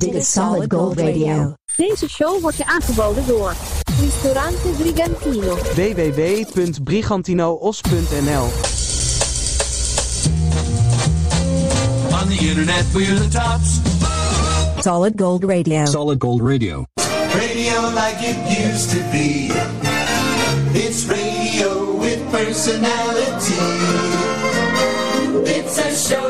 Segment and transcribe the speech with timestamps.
[0.00, 1.54] Dit is Solid Gold Radio.
[1.76, 3.54] Deze show wordt je aangeboden door
[4.00, 5.54] Ristorante Brigantino.
[5.54, 8.44] www.brigantinoos.nl
[12.20, 13.78] On the internet, we're the tops.
[14.82, 15.84] Solid Gold Radio.
[15.86, 16.84] Solid Gold Radio.
[17.34, 19.50] Radio like it used to be.
[20.72, 23.54] It's radio with personality.
[25.44, 26.29] It's a show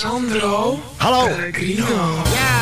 [0.00, 1.26] Sandro Hallo.
[1.26, 1.84] Pellegrino.
[2.32, 2.60] Ja.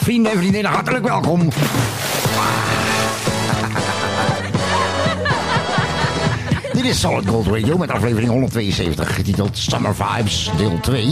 [0.00, 1.40] Vrienden en vriendinnen, hartelijk welkom.
[6.72, 11.04] Dit is Solid Gold Radio met aflevering 172, getiteld Summer Vibes, deel 2.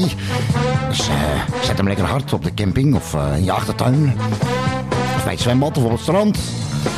[0.89, 1.15] Dus eh,
[1.63, 4.15] zet hem lekker hard op de camping of eh, in je achtertuin.
[5.17, 6.39] Of bij het zwembad of op het strand.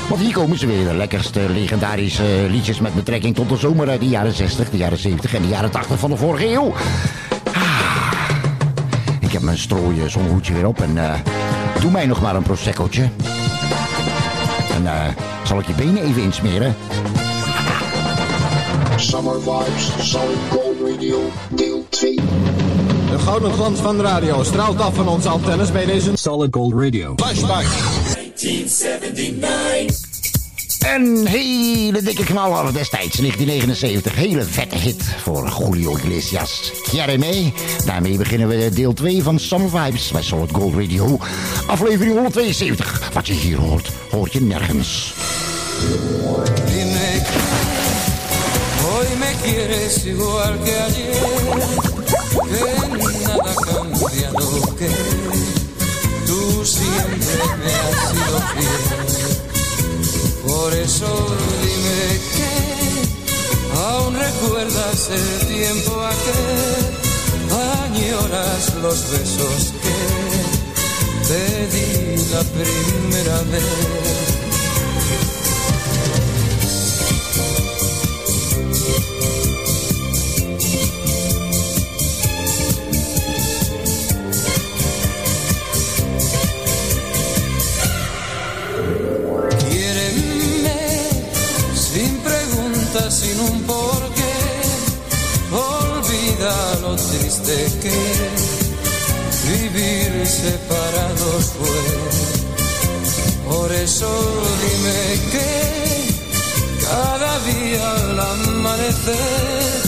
[0.09, 4.01] Want hier komen ze weer, de lekkerste legendarische liedjes met betrekking tot de zomer uit
[4.01, 6.75] de jaren 60, de jaren 70 en de jaren 80 van de vorige eeuw.
[9.33, 11.15] Ik heb mijn strooien zonhoedje weer op en eh,
[11.81, 13.09] doe mij nog maar een proseccootje.
[14.75, 15.09] En eh,
[15.45, 16.77] zal ik je benen even insmeren?
[18.97, 21.19] Summer Vibes, Solid Gold Radio,
[21.51, 22.15] deel 2.
[23.11, 26.73] De gouden glans van de radio straalt af van onze antennes bij deze Solid Gold
[26.73, 27.13] Radio.
[27.17, 27.65] flashback.
[27.65, 30.12] 1979.
[30.83, 34.15] Een hele dikke knaller destijds, 1979.
[34.15, 36.73] Hele vette hit voor Julio Iglesias.
[36.93, 37.53] Jeremy.
[37.85, 41.19] Daarmee beginnen we deel 2 van Summer Vibes bij Solid Gold Radio.
[41.67, 43.11] Aflevering 172.
[43.13, 45.15] Wat je hier hoort, hoort je nergens.
[48.83, 51.13] Hoy me quieres igual que ayer,
[52.49, 52.61] que
[53.27, 53.55] nada
[54.79, 54.89] que
[56.27, 59.52] tú siempre me has sido fiel.
[60.63, 61.27] Por eso
[61.61, 67.51] dime que aún recuerdas el tiempo aquel,
[67.91, 74.52] añoras los besos que te di la primera vez.
[97.43, 97.99] Triste que
[99.51, 101.83] vivir separados fue.
[103.49, 104.09] Por eso
[104.63, 105.51] dime que
[106.85, 109.83] cada día al amanecer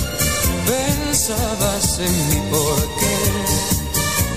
[0.66, 3.14] pensabas en mí porque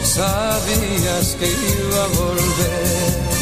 [0.03, 3.36] sabías que iba a volver.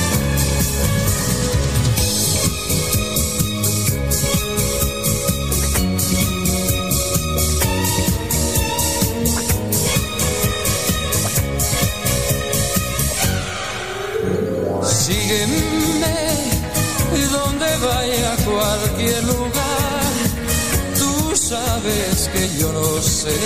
[21.85, 23.37] Sabes que yo no sé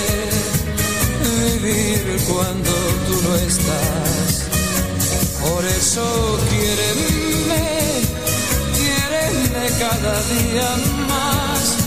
[1.62, 2.72] vivir cuando
[3.08, 4.48] tú no estás.
[5.42, 7.66] Por eso quiéreme,
[8.78, 10.70] quiéreme cada día
[11.08, 11.78] más.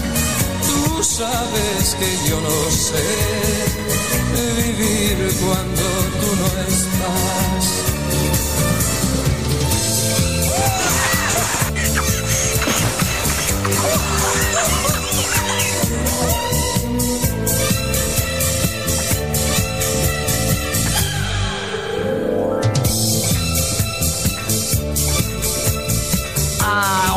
[0.69, 3.09] Tú sabes que yo no sé
[4.57, 5.85] vivir cuando
[6.21, 8.02] tú no estás.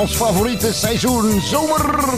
[0.06, 2.10] Ons favoriete seizoen, zomer.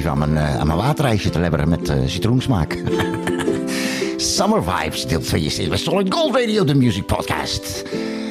[0.02, 2.78] Even aan mijn, eh, aan waterijsje te lebberen met eh, citroensmaak.
[4.16, 7.84] Summer Vibes, deel 2 bij Solid Gold Radio, de music podcast.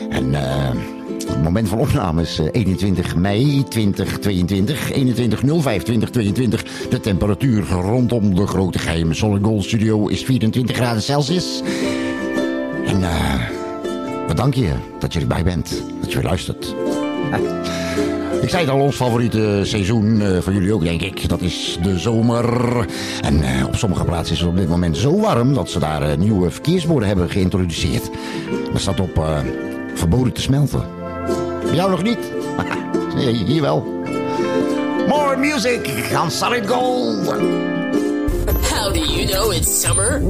[0.10, 0.70] En eh,
[1.28, 6.64] het moment van opname is eh, 21 mei 2022, 21 05 2022.
[6.90, 11.62] De temperatuur rondom de grote geheime Solid Gold studio is 24 graden Celsius.
[12.86, 13.50] En eh
[14.28, 16.76] bedank je dat je erbij bent, dat je luistert.
[18.42, 21.30] Ik zei het al, ons favoriete seizoen eh, van jullie ook, denk ik.
[21.30, 22.46] Dat is de zomer.
[23.22, 25.54] En eh, op sommige plaatsen is het op dit moment zo warm...
[25.54, 28.10] dat ze daar eh, nieuwe verkeersborden hebben geïntroduceerd.
[28.72, 29.40] Daar staat op eh,
[29.94, 30.86] verboden te smelten.
[31.64, 32.20] Bij jou nog niet?
[33.16, 34.04] Nee, Hier wel.
[35.08, 35.90] More music
[36.24, 37.28] on Solid Gold.
[38.70, 40.22] How do you know it's summer?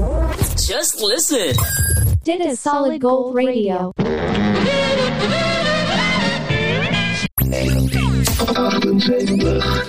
[0.56, 1.56] Just listen.
[2.24, 3.92] Dit is Solid Gold Radio.
[8.48, 9.86] 78.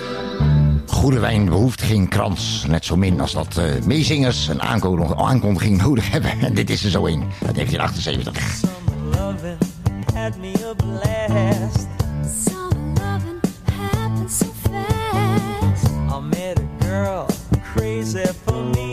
[0.87, 2.65] Goede wijn behoeft geen krans.
[2.67, 6.31] Net zo min als dat eh, meezingers een aankondiging, aankondiging nodig hebben.
[6.41, 8.71] En dit is er zo een uit 1978.
[9.11, 9.57] loving
[10.13, 11.87] had me a blast.
[12.45, 13.41] Some loving
[13.71, 15.85] happened so fast.
[15.93, 17.25] I met a girl
[17.73, 18.92] crazy for me.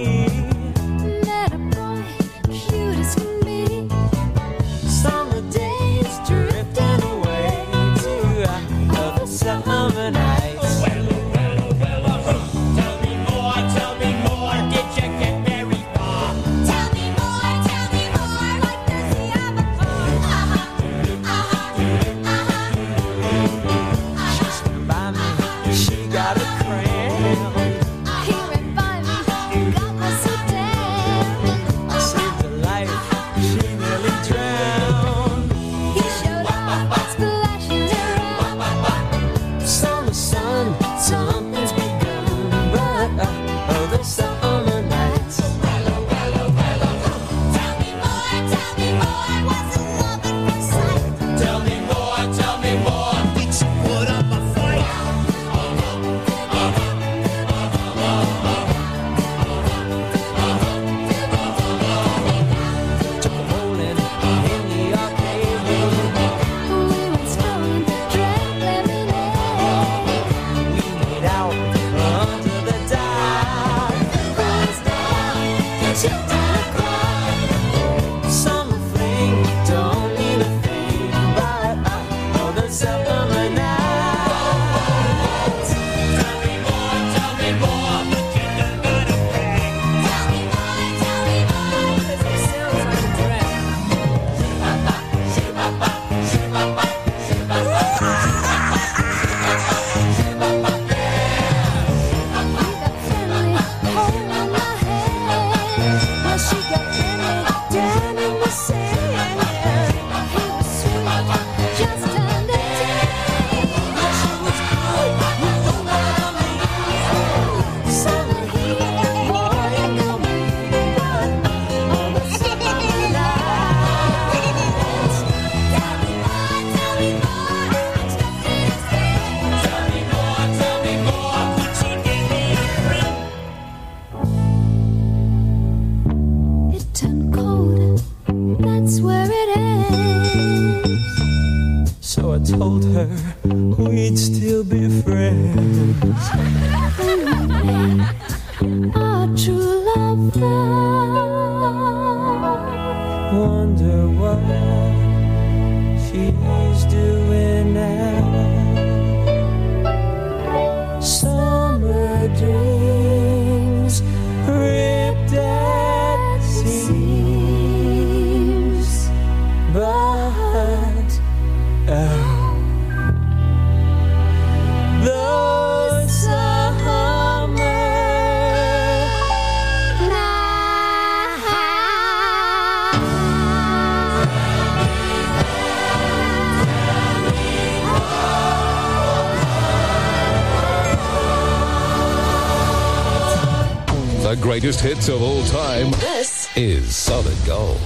[194.80, 197.80] Greatest hits of all time This is Solid Gold.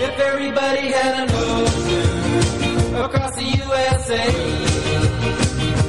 [0.00, 4.30] If everybody had an ocean across the USA,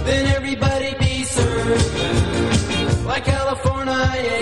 [0.04, 4.40] then everybody be served like California.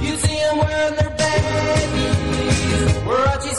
[0.00, 2.58] You see them wearing their baggies,
[3.06, 3.52] Warachi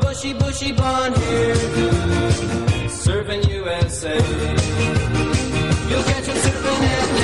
[0.00, 1.54] bushy, bushy blonde hair,
[2.88, 4.95] serving USA.
[5.96, 7.15] You'll catch surfing at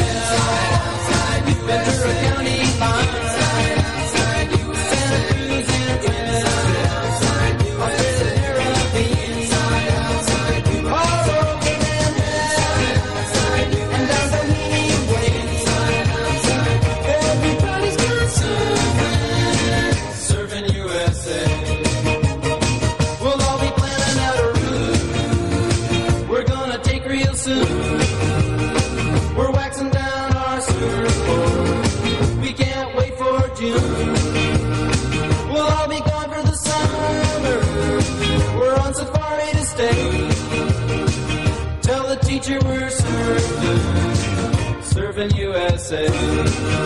[45.92, 46.81] say.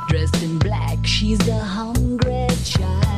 [0.08, 3.15] dressed in black, she's a hungry child.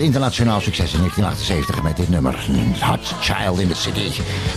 [0.00, 2.48] Internationaal succes in 1978 met dit nummer.
[2.80, 4.10] Hot Child in the City.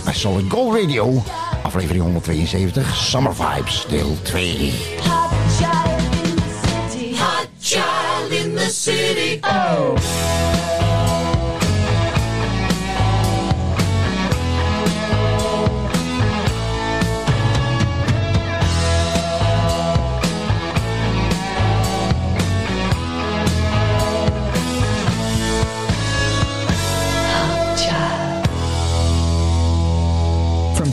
[0.04, 1.22] Bij Solid Gold Radio.
[1.62, 2.96] Aflevering 172.
[2.96, 4.72] Summer Vibes, deel 2.
[5.02, 7.16] Hot child in the city.
[7.16, 9.38] Hot child in the city.
[9.40, 10.41] Oh.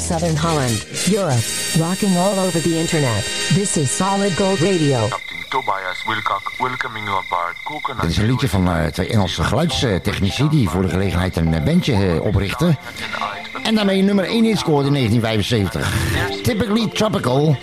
[0.10, 1.44] Southern Holland, Europe,
[1.78, 3.24] rocking all over the internet.
[3.54, 5.08] This is Solid Gold Radio.
[5.50, 8.02] Tobias Wilcock welcoming you aboard Coconut.
[8.02, 11.64] Dit is een liedje van eh, twee Engelse geluidstechnici die voor de gelegenheid een eh,
[11.64, 12.78] bandje eh, oprichten.
[13.64, 16.42] En daarmee nummer 1 hit scoorde in 1975.
[16.42, 17.58] Typically tropical.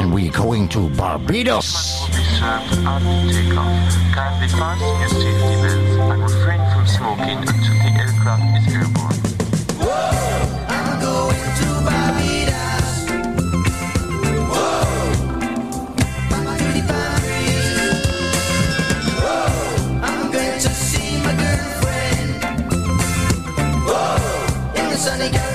[0.00, 2.00] And we're going to Barbados.
[2.38, 3.96] Served at takeoff.
[4.14, 8.99] Kindly fasten your safety belts and refrain from smoking until the aircraft is airborne.
[25.00, 25.49] sunny girl.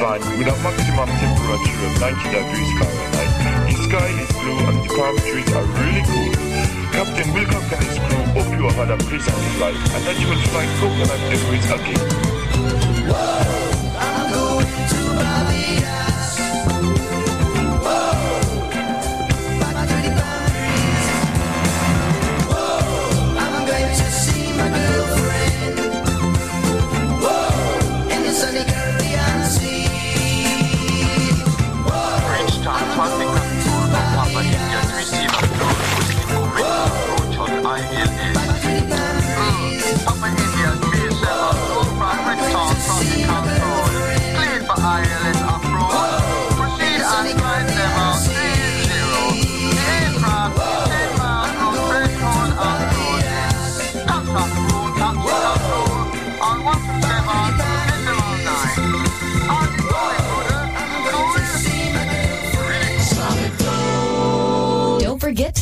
[0.00, 3.32] Fine with a maximum temperature of 90 degrees Fahrenheit.
[3.68, 6.32] The sky is blue and the palm trees are really cool.
[6.92, 10.28] Captain Wilcox and his crew hope you have had a pleasant flight and that you
[10.28, 12.04] will find coconut airways again.
[13.98, 14.96] I'm going to.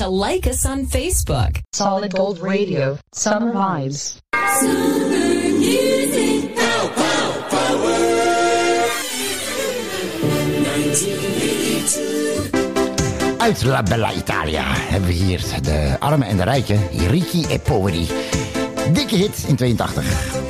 [0.05, 1.63] To like us on Facebook.
[1.73, 2.99] Solid Gold Radio.
[3.13, 4.21] Summer Vibes.
[13.39, 18.09] Uit La Bella Italia hebben we hier de arme en de rijke, Ricci e Poveri.
[18.93, 20.44] Dikke hit in 82.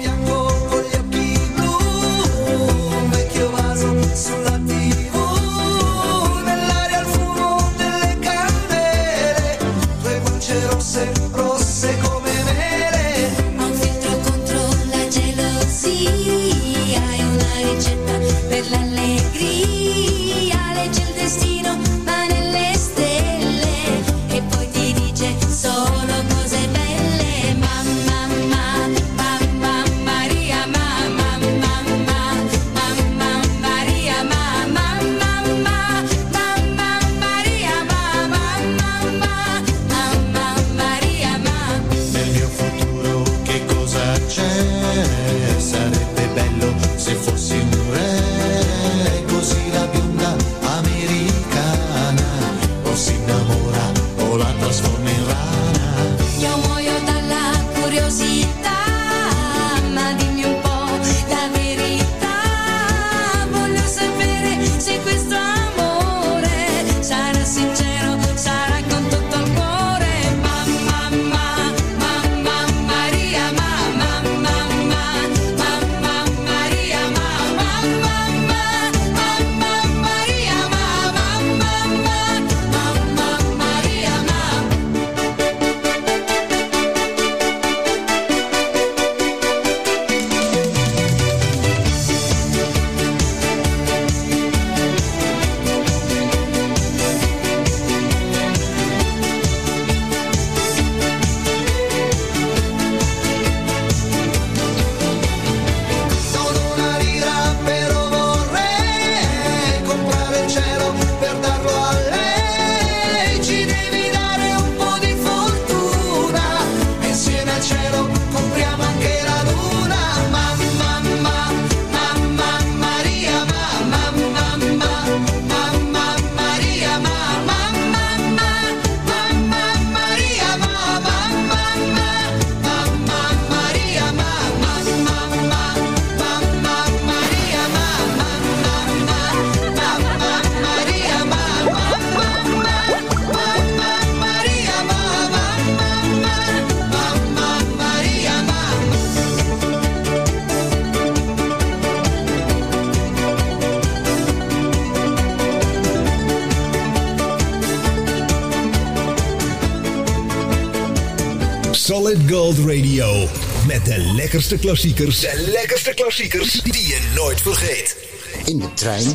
[164.34, 165.20] Lekkerste klassiekers.
[165.20, 167.96] De lekkerste klassiekers die je nooit vergeet.
[168.44, 169.08] In de trein,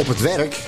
[0.00, 0.58] op het werk,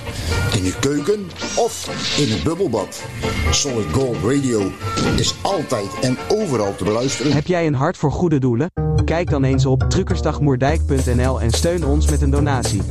[0.57, 1.89] in de keuken of
[2.19, 3.03] in het bubbelbad.
[3.51, 4.73] Solid Gold Radio
[5.17, 7.33] is altijd en overal te beluisteren.
[7.33, 8.71] Heb jij een hart voor goede doelen?
[9.05, 12.83] Kijk dan eens op truckersdagmoerdijk.nl en steun ons met een donatie.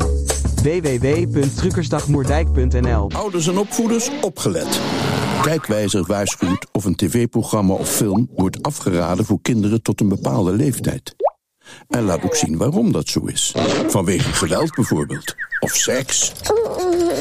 [0.64, 4.80] www.truckersdagmoerdijk.nl Ouders en opvoeders opgelet.
[5.42, 11.16] Kijkwijzer waarschuwt of een tv-programma of film wordt afgeraden voor kinderen tot een bepaalde leeftijd.
[11.88, 13.56] En laat ook zien waarom dat zo is.
[13.88, 15.36] Vanwege geweld bijvoorbeeld.
[15.60, 16.32] Of seks.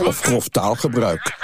[0.05, 1.37] Of grof taalgebruik.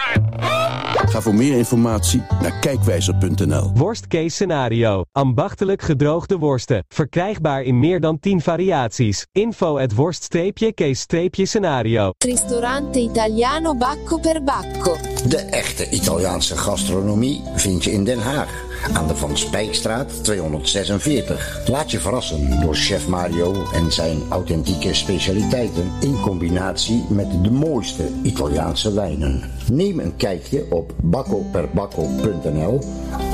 [1.08, 3.70] Ga voor meer informatie naar kijkwijzer.nl.
[3.74, 5.04] Worst case scenario.
[5.12, 6.84] Ambachtelijk gedroogde worsten.
[6.88, 9.26] Verkrijgbaar in meer dan 10 variaties.
[9.32, 12.10] Info at worst-case-scenario.
[12.18, 14.96] Ristorante italiano Bacco per Bacco.
[15.28, 18.65] De echte Italiaanse gastronomie vind je in Den Haag.
[18.92, 21.60] Aan de Van Spijkstraat 246.
[21.66, 28.08] Laat je verrassen door chef Mario en zijn authentieke specialiteiten in combinatie met de mooiste
[28.22, 29.42] Italiaanse wijnen.
[29.72, 32.80] Neem een kijkje op baccoperbacco.nl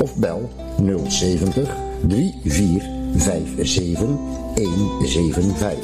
[0.01, 0.49] of bel
[1.07, 1.69] 070
[2.07, 5.75] 3457 175.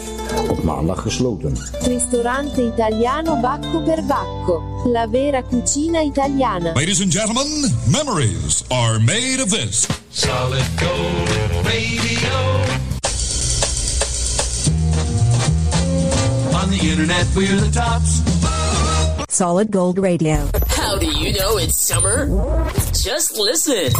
[0.49, 1.57] Op maandag gesloten.
[1.79, 4.61] Ristorante italiano Bacco per Bacco.
[4.85, 6.73] La vera cucina italiana.
[6.73, 9.87] Ladies and gentlemen, memories are made of this.
[10.09, 11.29] Solid Gold
[11.65, 12.63] Radio.
[16.53, 18.21] On the internet, we're the tops.
[19.27, 20.49] Solid Gold Radio.
[20.67, 22.27] How do you know it's summer?
[22.93, 23.91] Just listen.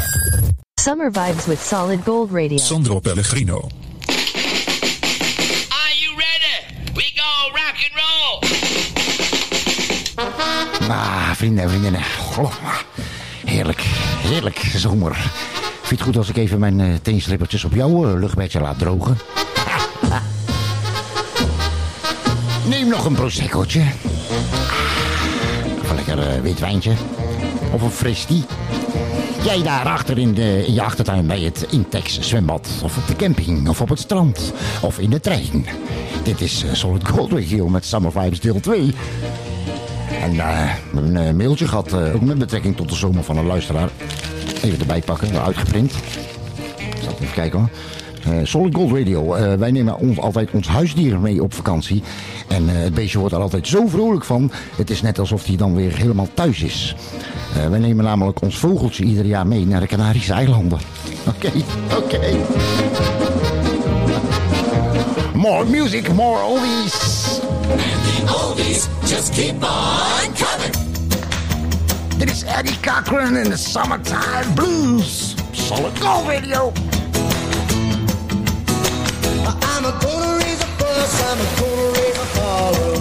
[0.79, 2.57] Summer vibes with Solid Gold Radio.
[2.57, 3.67] Sandro Pellegrino.
[10.89, 12.01] Ah, vrienden en vriendinnen.
[12.37, 12.53] Oh,
[13.45, 13.81] heerlijk,
[14.21, 15.15] heerlijk zomer.
[15.81, 18.79] Vind je het goed als ik even mijn uh, teenslippertjes op jouw uh, luchtbedje laat
[18.79, 19.17] drogen?
[22.69, 23.83] Neem nog een proseccootje.
[25.81, 26.93] Of een lekker uh, wit wijntje.
[27.71, 28.45] Of een fristie.
[29.43, 32.69] Jij daar achter in, de, in je achtertuin bij het Intex zwembad.
[32.83, 33.69] Of op de camping.
[33.69, 34.53] Of op het strand.
[34.81, 35.65] Of in de trein.
[36.23, 38.93] Dit is uh, Solid Gold Radio met Summer Vibes deel 2.
[40.21, 43.89] En uh, een mailtje gehad, ook met betrekking tot de zomer van een luisteraar.
[44.61, 45.93] Even erbij pakken, uitgeprint.
[47.03, 47.69] Zal even kijken hoor.
[48.23, 49.33] Eh, Solid Gold Radio.
[49.33, 52.03] Eh, wij nemen ons, altijd ons huisdier mee op vakantie.
[52.49, 54.51] En eh, het beestje wordt er altijd zo vrolijk van.
[54.75, 56.95] Het is net alsof hij dan weer helemaal thuis is.
[57.55, 60.79] Eh, wij nemen namelijk ons vogeltje ieder jaar mee naar de Canarische eilanden.
[61.35, 61.51] Oké,
[61.97, 62.19] oké.
[65.33, 67.39] More music, more oldies.
[67.71, 70.75] And the oldies just keep on coming.
[72.17, 75.35] Dit is Eddie Cochran in the Summertime Blues.
[75.51, 76.71] Solid Gold Radio.
[79.79, 81.98] I'm a gonna raise a fuss, I'm a gonna
[82.59, 82.95] holler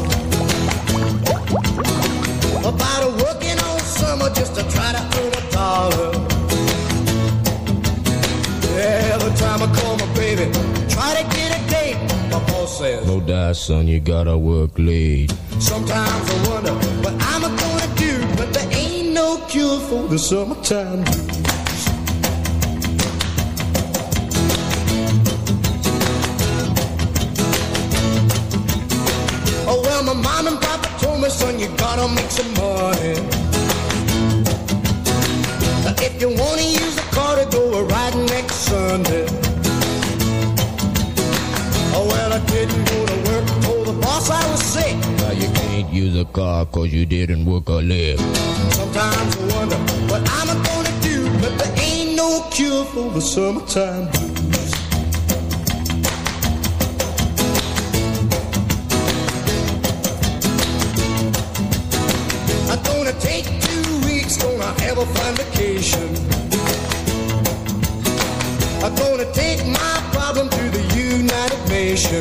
[2.72, 6.10] About a working all summer just to try to earn a dollar.
[9.14, 10.44] Every time I call my baby,
[10.94, 11.98] try to get a date.
[12.30, 15.32] My boss says, No die, son, you gotta work late.
[15.58, 21.02] sometimes I wonder what I'm gonna do But there ain't no cure for the summertime
[31.38, 33.14] son, you gotta make some money.
[36.06, 39.26] If you wanna use a car to go a riding next Sunday.
[41.96, 43.46] Oh well, I didn't go to work.
[43.64, 44.96] Told the boss I was sick.
[45.22, 48.18] Now you can't use a car cause you didn't work a lick.
[48.78, 49.78] Sometimes I wonder
[50.10, 54.27] what I'm gonna do, but there ain't no cure for the summertime blues.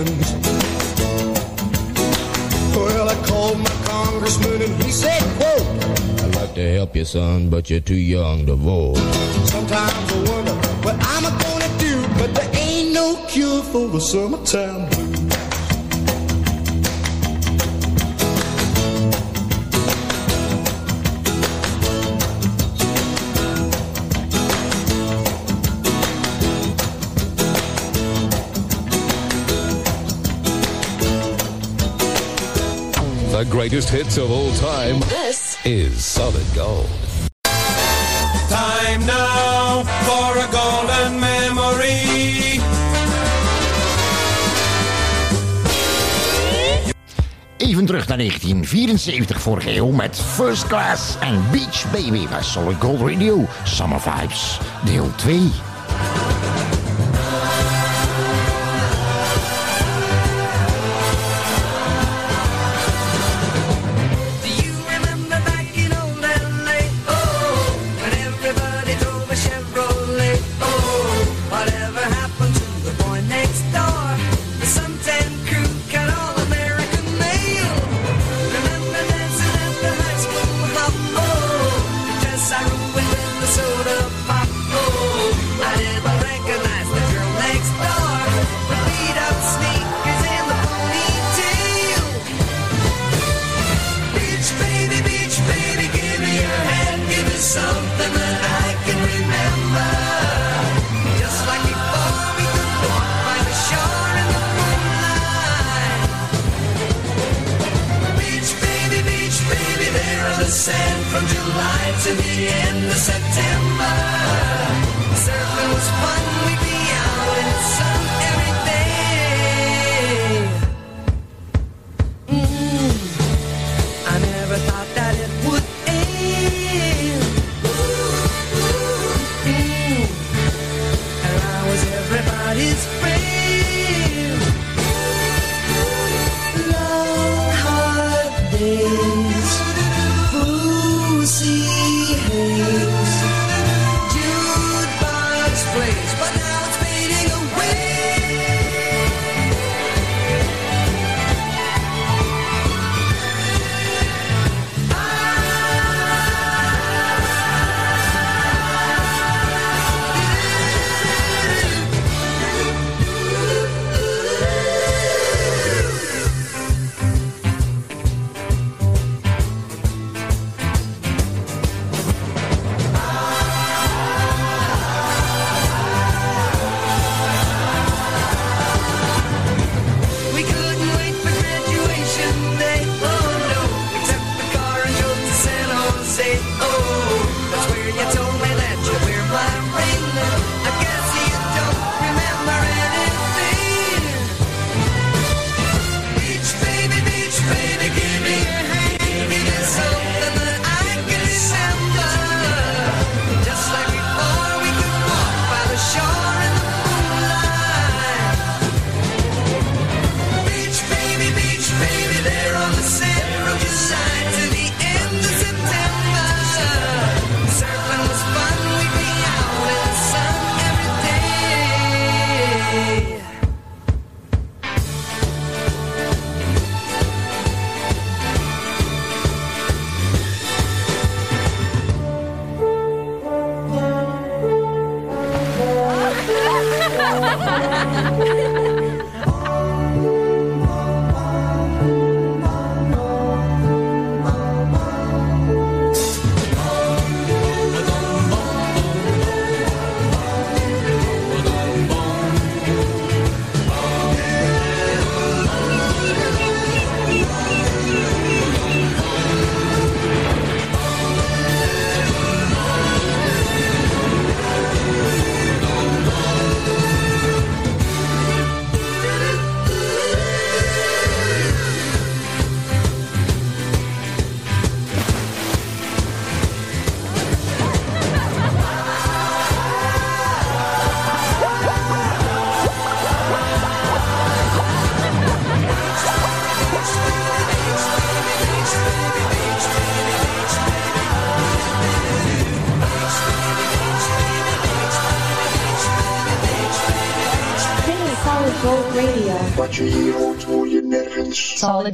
[0.03, 0.31] Nations.
[2.75, 5.62] Well, I called my congressman and he said, quote,
[6.21, 8.97] I'd like to help you, son, but you're too young to vote.
[9.47, 10.53] Sometimes I wonder
[10.86, 15.37] what I'm gonna do, but there ain't no cure for the summertime blues.
[33.49, 34.99] Greatest hits of all time.
[35.01, 36.89] This is Solid Gold.
[38.49, 42.62] Time now for a golden memory.
[47.57, 52.99] Even terug naar 1974 vorige eeuw met First Class en Beach Baby bij Solid Gold
[53.01, 53.45] Radio.
[53.63, 55.51] Summer Vibes, deel 2.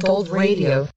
[0.00, 0.88] Solid Gold Radio.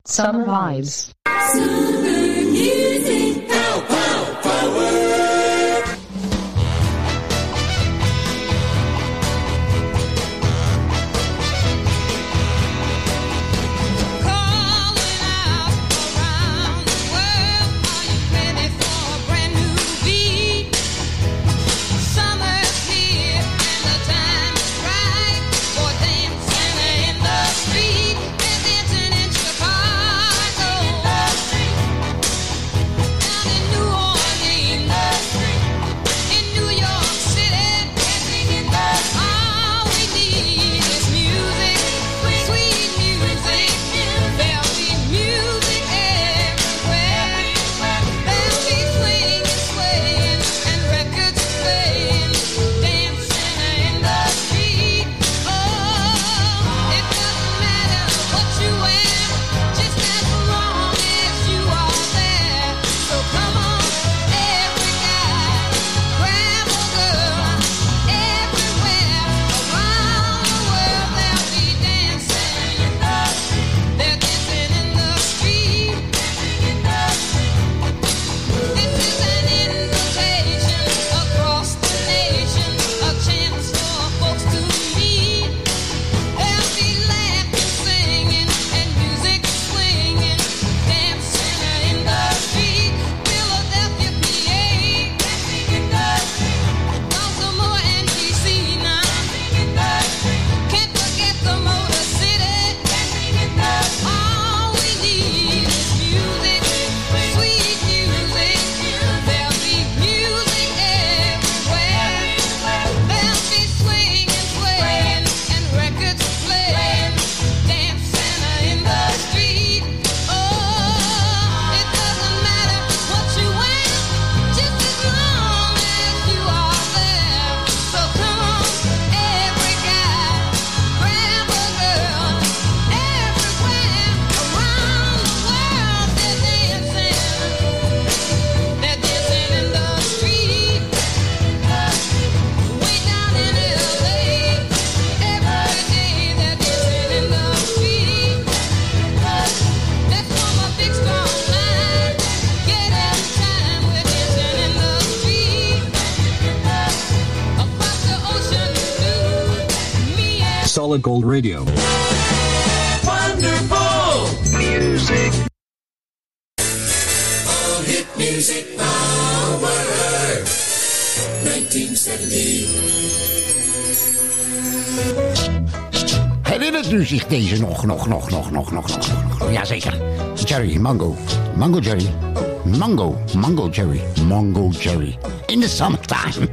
[182.88, 185.20] mango, mango cherry, mango cherry
[185.50, 186.44] in the summertime.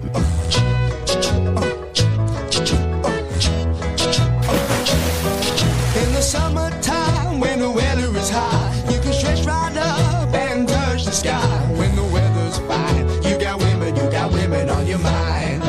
[5.95, 11.05] In the summertime, when the weather is hot, you can stretch right up and touch
[11.05, 11.39] the sky.
[11.79, 15.63] When the weather's fine, you got women, you got women on your mind.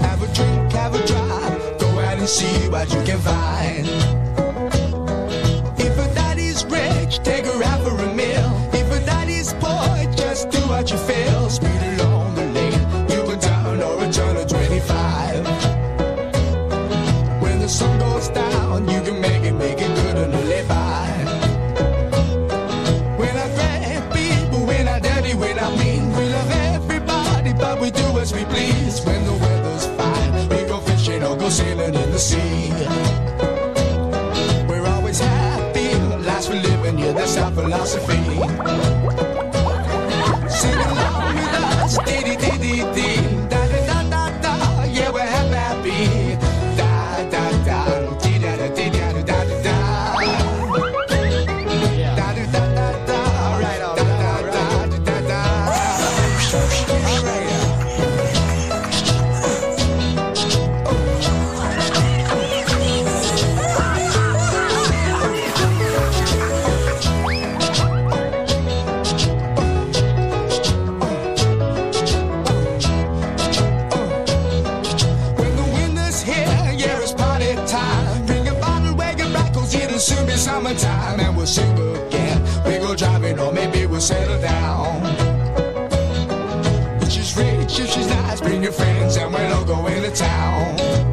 [0.00, 4.21] Have a drink, have a drive, go out and see what you can find.
[37.54, 38.21] Philosophy.
[90.14, 91.11] Town.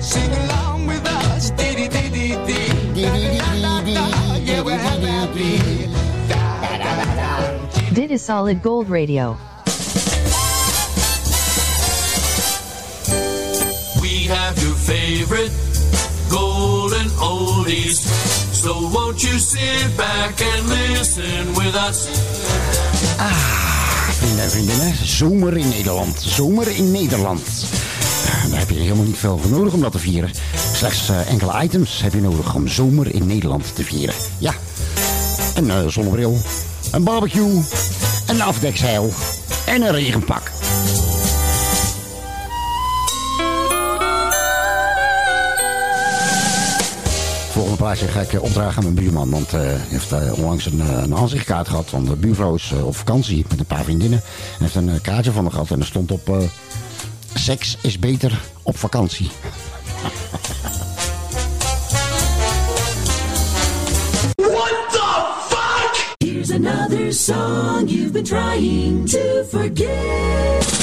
[0.00, 3.02] Sing along with us, dee dee dee dee dee,
[4.44, 5.86] yeah, we're happy, happy.
[6.28, 7.94] Da da da da.
[7.94, 9.36] Dit is Solid Gold Radio.
[14.00, 15.52] We have your favorite
[16.28, 17.98] golden oldies.
[18.52, 22.08] So won't you sit back and listen with us?
[23.18, 23.69] Ah.
[24.40, 26.20] En vriendinnen, zomer in Nederland.
[26.26, 27.40] Zomer in Nederland.
[28.26, 30.30] Eh, Daar heb je helemaal niet veel voor nodig om dat te vieren.
[30.74, 34.14] Slechts eh, enkele items heb je nodig om zomer in Nederland te vieren.
[34.38, 34.54] Ja,
[35.54, 36.38] een eh, zonnebril,
[36.90, 37.62] een barbecue,
[38.26, 39.12] een afdekzeil
[39.66, 40.50] en een regenpak.
[47.60, 49.30] Volgende plaatje ga ik eh, opdragen aan mijn buurman.
[49.30, 51.90] Want hij heeft eh, onlangs een, eh, een aanzichtkaart gehad.
[51.90, 54.18] Want de buurvrouw is eh, op vakantie met een paar vriendinnen.
[54.58, 55.70] En heeft een eh, kaartje van me gehad.
[55.70, 56.28] En er stond op...
[56.28, 56.36] eh,
[57.34, 59.30] Seks is beter op vakantie.
[64.36, 66.14] What the fuck?
[66.18, 70.79] Here's another song you've been trying to forget.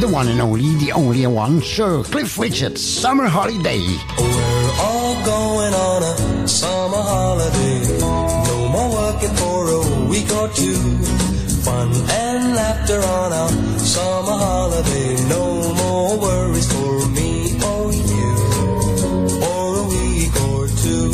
[0.00, 3.80] The one and only, the only one, Sir Cliff Richard, Summer Holiday.
[4.16, 7.98] We're all going on a summer holiday.
[8.00, 10.72] No more working for a week or two.
[11.64, 15.16] Fun and laughter on our summer holiday.
[15.28, 18.32] No more worries for me or you.
[19.36, 21.10] For a week or two.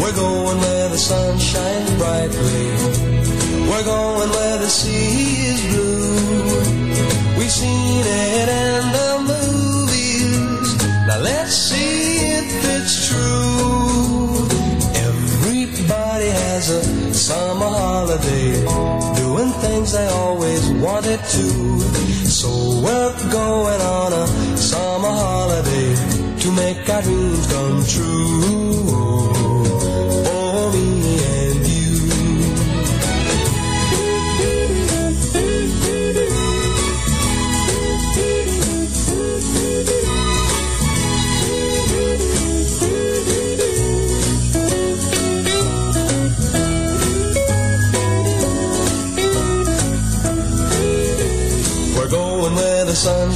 [0.00, 2.64] We're going where the sun shines brightly.
[3.68, 5.51] We're going where the sea
[21.22, 22.28] wanted to.
[22.28, 22.48] So
[22.82, 25.94] we're going on a summer holiday
[26.40, 29.01] to make our dreams come true.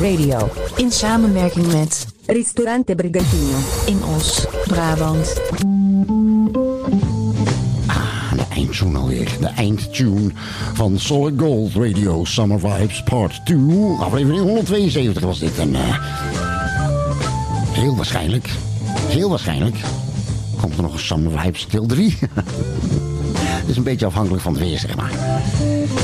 [0.00, 0.48] Radio.
[0.76, 3.56] In samenwerking met Ristorante Brigantino.
[3.86, 5.34] in Os, Brabant.
[8.34, 9.28] De eindtune alweer.
[9.40, 10.30] De eindtune
[10.74, 13.58] van Solid Gold Radio Summer Vibes Part 2.
[13.98, 15.58] Aflevering 172 was dit.
[15.58, 15.98] En eh,
[17.72, 18.48] heel waarschijnlijk,
[19.08, 19.76] heel waarschijnlijk,
[20.60, 22.18] komt er nog een Summer Vibes deel 3.
[23.70, 25.12] Is een beetje afhankelijk van het weer, zeg maar.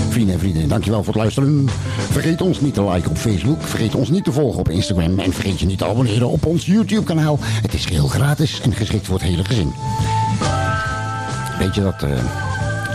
[0.08, 1.68] Vrienden en vriendinnen, dankjewel voor het luisteren.
[2.10, 3.62] Vergeet ons niet te liken op Facebook.
[3.62, 5.18] Vergeet ons niet te volgen op Instagram.
[5.18, 7.38] En vergeet je niet te abonneren op ons YouTube-kanaal.
[7.40, 9.72] Het is geheel gratis en geschikt voor het hele gezin.
[11.58, 12.10] Weet je dat eh,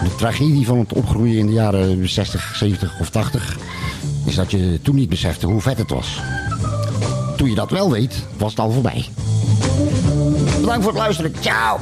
[0.03, 3.57] de tragedie van het opgroeien in de jaren 60, 70 of 80...
[4.25, 6.21] is dat je toen niet besefte hoe vet het was.
[7.37, 9.05] Toen je dat wel weet, was het al voorbij.
[10.59, 11.33] Bedankt voor het luisteren.
[11.39, 11.79] Ciao!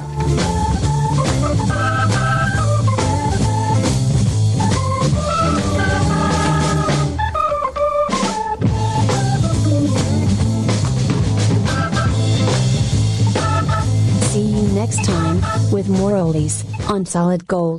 [15.72, 17.70] With more oldies on Solid Gold.